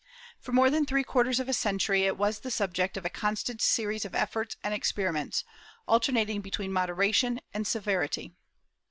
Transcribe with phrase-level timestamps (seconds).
[0.39, 3.61] For more than three quarters of a century it was the subject of a constant
[3.61, 5.43] series of efforts and experiments,
[5.87, 8.33] alternating between moderation and severity.